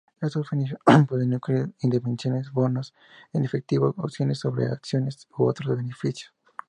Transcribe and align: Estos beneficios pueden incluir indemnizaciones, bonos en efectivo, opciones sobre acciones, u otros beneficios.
Estos 0.19 0.49
beneficios 0.49 0.79
pueden 1.07 1.31
incluir 1.31 1.75
indemnizaciones, 1.81 2.51
bonos 2.51 2.95
en 3.33 3.45
efectivo, 3.45 3.93
opciones 3.99 4.39
sobre 4.39 4.65
acciones, 4.65 5.27
u 5.37 5.43
otros 5.45 5.77
beneficios. 5.77 6.33